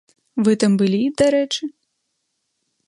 [0.47, 1.63] Вы там былі, дарэчы?